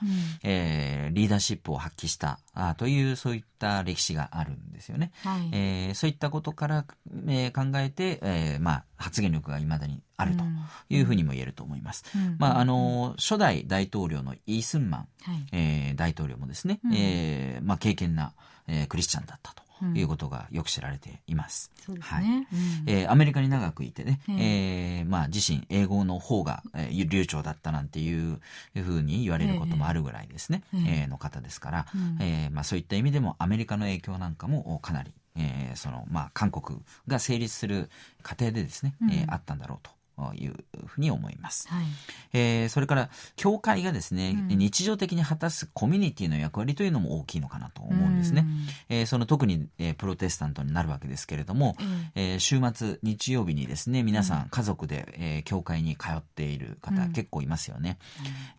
[0.44, 5.12] えーリーダーシップを発揮したあという、そういった歴史があるんですよね。
[5.24, 5.50] はい。
[5.54, 6.86] えーそういったことから、
[7.28, 10.44] えー考えて、えーまあ、発言力が未だにあると
[10.90, 12.04] いうふうにも言えると思います。
[12.16, 12.36] うん。
[12.40, 15.46] まあ、あの、初代大統領のイースンマン、はい。
[15.52, 16.94] えー大統領もですね、うん。
[16.96, 18.34] えーまあ、敬虔な、
[18.68, 19.96] えークリスチャンだったとうん。
[19.98, 21.72] いうことがよく知られています。
[22.00, 22.24] はい。
[22.24, 22.48] ね。
[22.52, 22.84] うん。
[22.88, 25.04] えーアメリカに長くいてね、ええ。
[25.04, 28.40] ーまあ、自身英語の方が、えー流暢だったなんていう
[28.76, 30.82] ふうに言われることもあるぐらいですね、ええ。
[31.02, 32.18] えーの方ですから、うん。
[32.22, 37.90] えーまあ、そういった意味でもアメリカの影響なんかもかなり、えーそのまあ、韓国が成立する
[38.24, 39.92] 過程でですね、うんえーあったんだろうと。
[40.36, 41.68] いうふうに思います。
[41.70, 41.86] はい。
[42.34, 44.58] えーそれから、教会がですね、うん。
[44.58, 48.46] 日常的に果たすコミュニティの役割というのも大きいのかなと思うんですね。
[48.48, 48.68] うん。
[48.90, 51.76] えーその特に、えープロテスタントになるわけですけれども、
[52.16, 52.36] ええ。
[52.36, 57.12] ー週末、日曜日にですね、皆さん家族で、えー教会に通っている方、うん。
[57.14, 57.98] 結構いますよね。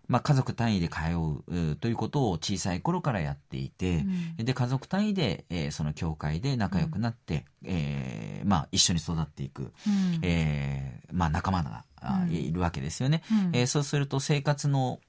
[0.09, 1.01] まあ、家族単位で通
[1.49, 4.05] うということを小さい頃からやっていて、
[4.39, 4.45] うん。
[4.45, 10.19] で、家族単位で、えーその教会で仲良くなって、えーまあ、一緒に育っていく、うん。
[10.23, 13.23] えーまあ、仲間が、あうんいるわけですよね。
[13.31, 13.57] うん。
[13.57, 15.01] えーそうすると生活の、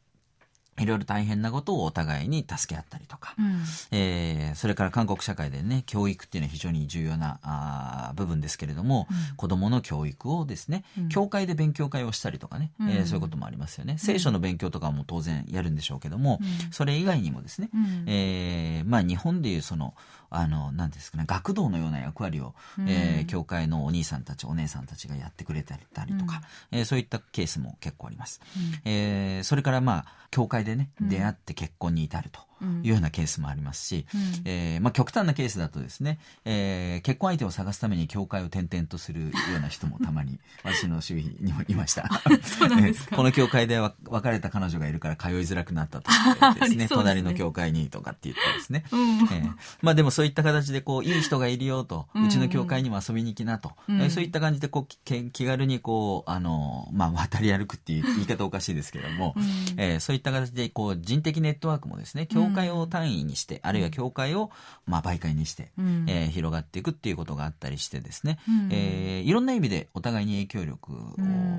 [0.81, 3.61] いろいろ大変なことをお互いに助け合ったりとか、うん。
[3.91, 13.97] えーそれから韓国社会でね、教育っていうのは非常に重要なあー部分ですけれども、子供の教育をですね、教会で勉強会をしたりとかね、えーそういうこともありますよね。
[13.97, 16.39] 聖書の勉強とかも当然やるんでしょうけども、
[16.71, 18.03] それ以外にもですね、うん。
[18.07, 19.93] えーまあ日本でいうその、
[20.31, 22.53] あの、なんですかね、学童のような役割を、
[22.87, 25.75] えー教会のお兄さんたち、お姉さんたちがやってくれた
[26.05, 28.39] りとか、えーそういったケースも結構あります。
[28.85, 32.41] えーそれからまあ、教会でね、出会って結婚に至ると
[32.83, 34.05] いうようなケースもありますし、
[34.45, 42.09] えーまあ極端なケースだとですね、えー結婚相手を探すために教会を転々とするような人もたまに、 私の周囲にもいました。
[42.43, 43.09] そうなんですか？
[43.11, 46.87] え ーこの教会では別れた彼女がいるから通いづらくなったとしてですね、ね。
[46.89, 48.83] 隣の教会にとかって言ってですね。
[48.91, 48.99] うん。
[49.21, 49.51] えー
[49.81, 54.01] まあでもそういった形でこう、いい人がいるよと、うちの教会にも遊びに来なと、うん。
[54.01, 59.35] えーそういった感じでこう、気軽にこう、あの、まあ渡り歩くっていう言い方おかしいですけども、
[59.77, 64.51] えーそういった形でこう、人的ネットワークもですね、教会を単位にして、あるいは教会を
[64.85, 66.05] まあ媒介にして、うん。
[66.07, 68.69] えー広がっていくっていうことがあったりしてですね、うん。
[68.71, 70.97] えーいろんな意味でお互いに影響力を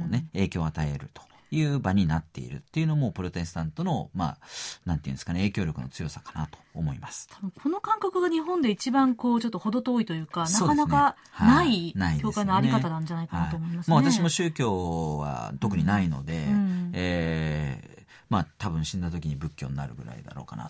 [0.09, 1.23] ね、影響を与えると。
[1.53, 4.39] いう場になっているっていうのもプロテスタントのまあ
[4.87, 7.29] なんていうんですかね影響力の強さかなと思います。
[7.33, 10.53] 多分この感覚が日本で一番こうちょっと程遠いというか、ね。
[10.53, 13.95] なかなかはない教会のあり方なんじゃないかなと思いますね。
[13.97, 14.05] はい。
[14.05, 16.91] もう私も宗教は特にないので、うん。
[16.95, 18.00] えー
[18.31, 20.69] まあ多分死んだ時に仏教になるぐらいだろうかな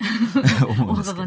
[0.60, 1.22] と 思うんですけど、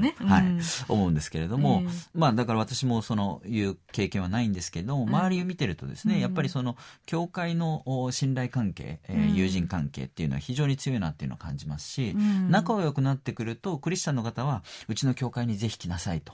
[0.89, 2.09] 思うんですけれども、ええ。
[2.15, 6.21] まあだから私もそのいう経験はないんですけど、周りを見てるとですね、うん。
[6.21, 6.75] やっぱりその
[7.05, 9.35] 教会のお信頼関係、えーうん。
[9.35, 12.49] 友人関係っていうのは非常に強いなっていうのを感じますし、うん。
[12.49, 16.33] 仲良くなってくるとクリスチャンの方はうちの教会にぜひ来なさいと、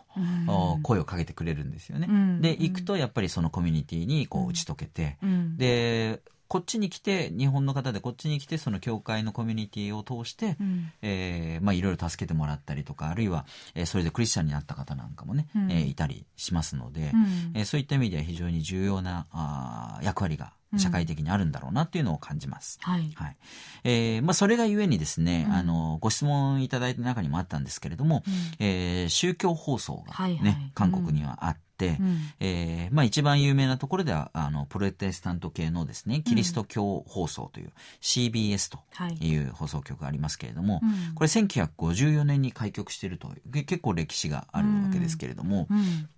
[0.83, 2.07] 声をかけてくれるんですよね。
[2.09, 2.41] うん。
[2.41, 5.57] で行くとやっぱりそのコミュニティにこう打ち解けて、うん。
[5.57, 10.91] でこっちに来て日本の方でこっちに来てその教会のコミュニティを通して、うん。
[11.03, 13.45] えーまあ、いろいろ助けてもらったりとかあるいは、
[13.75, 15.71] えーそれでクリスチャンになった方なんかもね、うん。
[15.71, 17.51] えーいたりしますので、うん。
[17.53, 22.79] えーそういった意味では非常に重要なあー役割が社会的にあるんだろうなっていうのを感じます。
[22.81, 23.11] はい。
[23.15, 23.37] はい。
[23.83, 25.53] えーまあ、それがゆえにですね、うん。
[25.53, 28.33] あのご質問いただいた中にもあったんですけれども、うん。
[28.65, 30.71] えー宗教放送が、ねはいはい。
[30.73, 32.19] 韓国にはあって、うん。
[32.39, 37.71] えーまあ、一番有名なところではあのプロテスタント系のですねキリスト教放送という
[38.01, 39.15] CBS とはい。
[39.21, 41.15] いう放送局がありますけれども、うん。
[41.15, 46.09] これ1954年に開局しているというけ結構歴史があるわけですけれども、うん。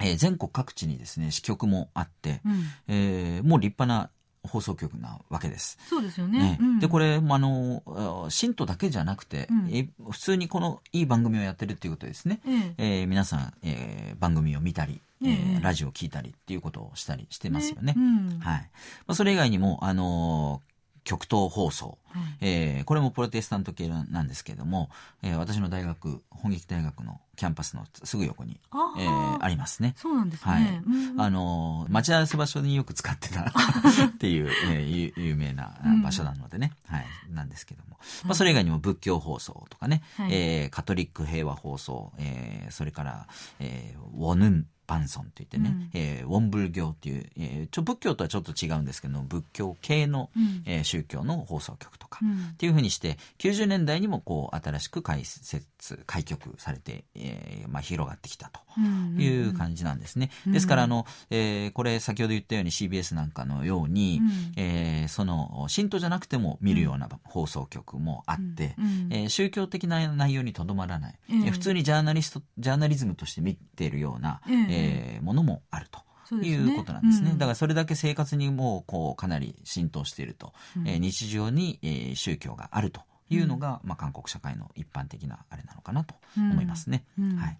[0.00, 2.64] えー全国各地にですね支局もあって、うん。
[2.88, 4.10] えーもう立派な
[4.44, 5.78] 放送局なわけです。
[5.88, 6.58] そうですよねね。
[6.60, 7.82] うんでこれ、まああの
[8.26, 12.40] あ信徒だけじゃなくて、うんえ普通にこのいい番組をやってるっていうことですね。
[12.46, 17.94] えええー皆さん、えー番組を見たり、えーええラジオを聞いたりっていうことをしたりしてますよね。
[17.96, 18.60] うんはい。
[19.06, 20.71] まあ、それ以外にも、あのー
[21.04, 22.22] 極東放送、はい。
[22.40, 24.90] えーこれもプロテスタント系なんですけれども、
[25.22, 29.02] えー私の大学、本劇大学のキャンパスのすぐ横に、あー。
[29.02, 29.94] えーありますね。
[29.96, 30.62] そうなんですはい。
[30.62, 30.82] ね。
[30.86, 31.20] うん。
[31.20, 33.42] あのー待ち合わせ場所によく使ってた
[34.06, 36.02] っていう、えーゆ有名なうん。
[36.02, 37.98] 場所なのでね、はい、なんですけども。
[38.24, 40.32] まあ、それ以外にも仏教放送とかね、はい。
[40.32, 43.26] えーカトリック平和放送、えーそれから、
[43.58, 45.90] えーウォヌンパンソンといってね、うん。
[45.94, 50.62] えーウォンブル教っていう、えーちょ仏教とはちょっと違うんですけど仏教系の、うん。
[50.66, 52.50] えー宗教の放送局とか、うん。
[52.52, 55.64] っていうふうにして90年代にもこう新しく開設
[56.06, 60.30] 開局されて、えーまあ、広がってきたとうんいう感じなんですね。
[60.46, 60.52] うん。
[60.52, 64.52] ですからあの、えーこれ先ほど言ったように CBS なんかのように、うん。
[64.56, 71.36] えーその信徒じゃなくても見るような放送局もあって、うんえー宗教的な内容にとどまらない、ええ。
[71.36, 74.66] えー普通にジャーナリストジャーナリズムとして見ているような、ええ。
[74.70, 76.00] えーものもあると。
[76.42, 77.32] いうことなんですね。
[77.32, 77.38] うん。
[77.38, 80.88] だからそれだけ生活にもうこうかなり浸透していると、うん。
[80.88, 83.02] えー日常に、えー宗教があると
[83.32, 87.04] いうのが、まあ、韓国社会の一般的なあれなのかなと思いますね。
[87.18, 87.36] うん。
[87.36, 87.58] はい。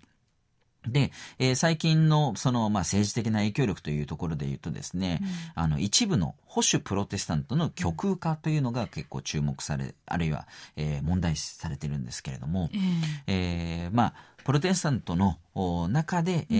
[0.87, 5.21] で、えー最近のその、まあ、政治的な影響力というところで言うとですね、
[5.55, 12.69] あの一部の保守プロテスタントの極右化というのが結構注目され、あるいは、えー問題視されてるんですけれども、
[13.27, 13.85] え。
[13.85, 14.15] えーまあ、
[14.45, 16.55] プロテスタントのお中で、え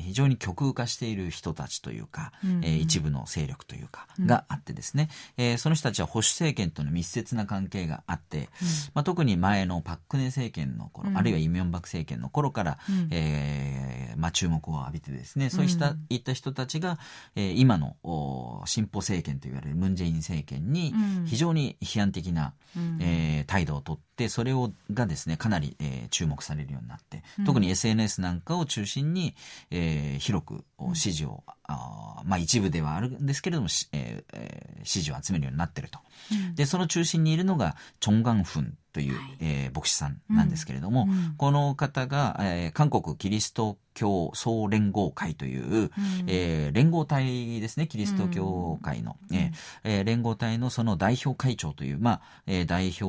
[0.00, 4.26] ー非常に極右化している人たちというか、うんえー一部の勢力というか、うん。
[4.26, 8.48] があってですね、えーその人たちは保守政権との密接な関係があって、
[8.94, 11.18] まあ、特に前のパク・クネ政権の頃、うん。
[11.18, 13.08] あるいはイ・ミョンバク政権の頃から、うん。
[13.10, 16.98] えーまあ、注目を浴びてですねそうした、うんいった人たちが、
[17.34, 21.26] えー今のお進歩政権といわれるムン・ジェイン政権にうん。
[21.26, 22.98] 非常に批判的な、うん。
[23.00, 29.34] えー態度をとってそれをがですねかなり、えー注目されるようになって、うん特に SNS なんかを中心に、
[29.70, 35.98] えー広くお支持をあまあ一部ではあるんですけれども、えーえー、支持を集めるようになってると。
[36.32, 41.10] うん、で、その中心にいるのが、チョンガンフンという、はい、えー、牧師さんなんですけれども、うん。
[41.10, 45.90] うん、この方が、えー、韓国キリスト教総連合会という、うん、
[46.26, 53.04] えー、連合体ですね、キリスト教会の、うん、えー、連合体のその代表会長という、まあ、えー、代表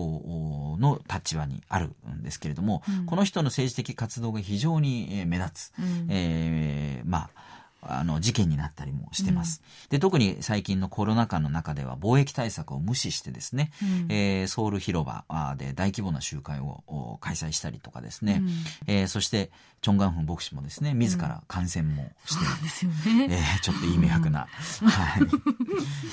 [0.82, 7.45] の立場にあるんですけれども、うん、この人の政治的活動が非常に目立つ、うん、えー、まあ、
[7.88, 9.62] あの、事件になったりもしてます。
[9.86, 15.26] うん、で、特に最近のコロナ禍の中では防疫対策を無視してですね、うん、えー、ソウル広場
[15.58, 25.24] で大規模な集会を開催したりとかですね、うん、えー、そして、チョンガンフン牧師もですね、自ら感染もして、うん、ね、えー、ちょっといい迷惑な、はい。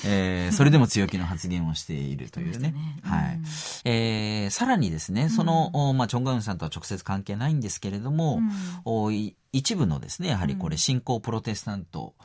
[0.05, 2.69] えー、それでも強気の発言をしているというね。
[2.71, 2.99] ね。
[3.01, 3.39] はい。
[3.85, 8.41] えー、さらにですね、その、まあ、チョンガンフンさんとは直接関係ないんですけれども、
[8.85, 12.15] うん、一部のですね、やはりこれ、新興プロテスタント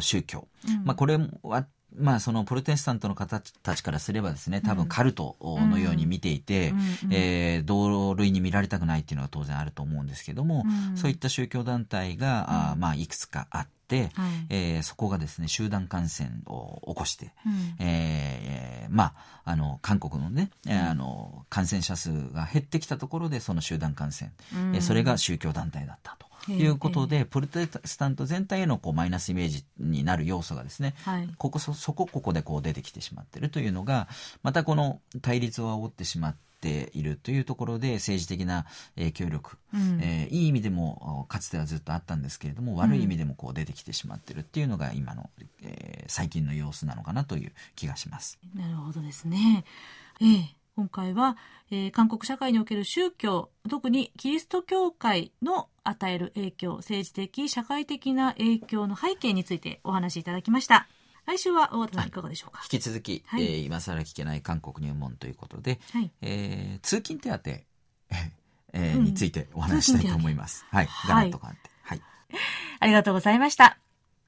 [0.00, 0.46] 宗教。
[0.68, 1.66] うん、まあ、これは、
[1.96, 6.70] まあ、そのプロテスタントの方たちからすればですね、多分カルトのように見ていて、
[7.04, 19.14] うん、えー、同類に見られたくないっていうのが当然あると思うんですけども、うん、そういった宗教団体が、うん、あまあ、いくつかあって、はい、えー、そこがですね、集団感染を起こして、うん、えー、まあ、
[19.44, 24.30] あの、韓国のね、うん、あの、感染者数が減ってきたところで、その集団感染、
[24.74, 26.27] うん、それが宗教団体だったと。
[26.52, 34.08] いうことで、プロテスタント全体へのこうマイナスイメージになる要素がですね、はい、ここそ、そこここでこう出てきてしまっているというのが、
[34.42, 45.30] またこの対立を煽ってしまって、ているというところで政治的な影響力、うん、えー、いい意味でもかつてはずっとあったんですけれども悪い意味でもこう出てきてしまっているっていうのが今の、
[45.62, 48.38] えー、最近の様子なのかなという気がします。
[48.54, 49.64] なるほどですね。
[50.20, 51.36] えー今回は、
[51.72, 60.86] えー、韓国社会における宗教、特にキリスト教会の与える影響、政治的、社会的な影響の背景についてお話しいただきました。
[61.26, 67.50] 来週は大和さんいかがでしょうか、引き続き、はい、えー、今更聞けない韓国入門ということで、はい、えー、通勤手当、
[68.72, 70.64] えー、についてお話したいと思います。
[70.70, 70.88] はい。
[71.08, 71.70] ガラッと変わって。
[71.82, 72.02] はい。
[72.78, 73.78] ありがとうございました。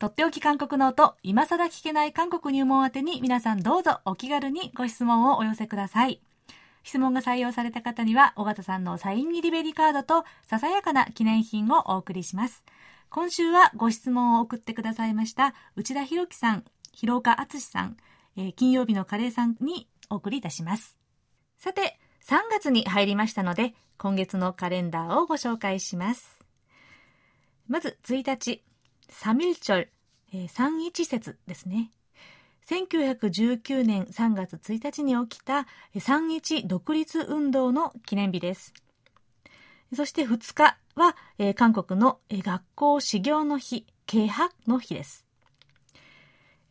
[0.01, 6.21] とっておき韓国ノート、今更聞けない韓国入門宛てに皆さんどうぞお気軽にご質問をお寄せください。
[6.91, 12.64] 質問が採用された方には、尾形さんのサイン入りベリーカードと、ささやかな記念品をお送りします。
[13.11, 17.97] 今週はご質問を送ってくださいました、内田博樹さん、広岡敦さん、
[18.36, 20.97] えー、金曜日のカレーさんにお送りいたします。
[21.59, 26.41] さて、3月に入りましたので、今月のカレンダーをご紹介します。
[27.68, 28.64] まず、1日、
[29.09, 29.93] サミルチョル、
[30.32, 31.93] えー、三一節ですね。
[32.69, 35.67] 1919年3月1日に起きた
[35.99, 38.75] 三一独立運動の記念日です。
[39.95, 45.27] そして2日は、えー、韓国の、学校始業の日、啓発の日です。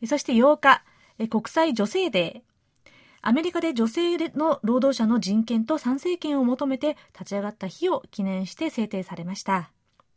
[0.06, 0.82] そして8日、
[1.28, 2.90] 国際女性デー。
[3.22, 9.70] アメリカで女性の労働者の人権と参政権を求めて立ち上がった日を記念して制定されました。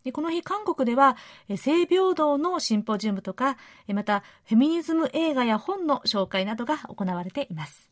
[0.04, 1.16] でこの日、韓国では、
[1.58, 7.90] 性平等のシンポジウムとか、また、フェミニズム映画や本の紹介などが行われています。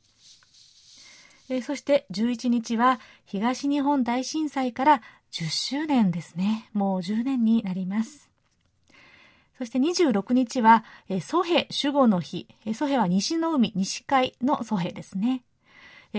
[1.63, 5.01] そして11日は東日本大震災から
[5.33, 6.69] 10周年ですね。
[6.71, 8.29] もう10年になります。
[9.57, 10.85] そして26日は、
[11.21, 12.47] ソヘ守護の日。
[12.73, 15.43] ソヘは西の海、西海のソヘですね。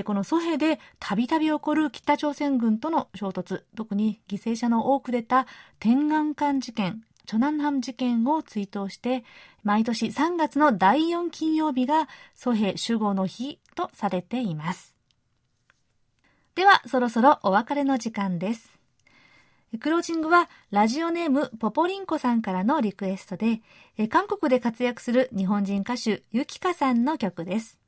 [0.04, 5.46] このソヘでたびたび起こる北朝鮮軍との衝突、特に犠牲者の多く出た
[5.78, 9.22] 天安館事件、チョナンハム事件を追悼して、
[9.62, 14.96] 毎年3月の第4金曜日がソヘ守護の日とされています。
[16.54, 18.78] では、そろそろお別れの時間です。
[19.80, 23.60] クロージングはラジオネームポポリンコさんからのリクエストで、
[24.08, 27.81] 韓国で活躍する日本人歌手ユキカさんの曲です。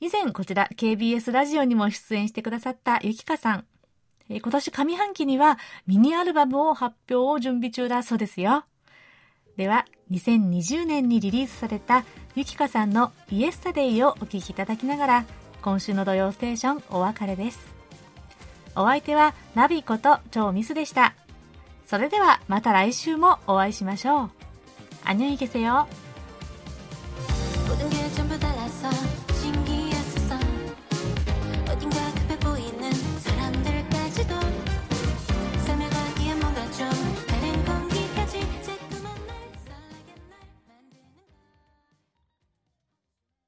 [0.00, 3.64] 以前こちら KBS ラジオにも出演してくださったゆきかさん。
[4.28, 8.64] 今年上半期にはミニアルバムを発表を準備中だそうですよ。
[9.56, 15.24] では、2020年にリリースされたゆきかさんのイエスタデイをお聴きいただきながら、
[15.60, 17.60] 今週の土曜ステーションお別れです。
[18.74, 21.14] お相手はナビこと超ミスでした。
[21.86, 24.30] それではまた来週もお会いしましょう。
[25.04, 25.86] 안녕히계세 요。